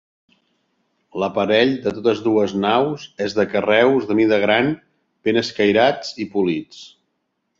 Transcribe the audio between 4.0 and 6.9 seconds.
de mida gran ben escairats i polits.